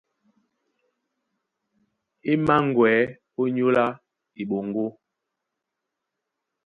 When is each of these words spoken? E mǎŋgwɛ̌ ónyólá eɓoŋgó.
E 2.29 2.31
mǎŋgwɛ̌ 2.45 2.95
ónyólá 3.41 3.85
eɓoŋgó. 4.41 4.85